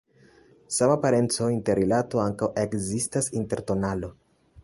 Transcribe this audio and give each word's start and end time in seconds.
Sama 0.77 0.95
parenco-interrilato 1.03 2.23
ankaŭ 2.23 2.49
ekzistas 2.63 3.31
inter 3.43 3.65
tonalo. 3.71 4.11